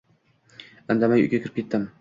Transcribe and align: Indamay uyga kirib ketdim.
Indamay 0.95 1.23
uyga 1.25 1.37
kirib 1.45 1.55
ketdim. 1.61 1.83